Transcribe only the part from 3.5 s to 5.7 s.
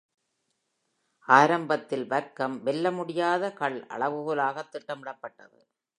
கள் அளவுகோலாக திட்டமிடப்பட்டது.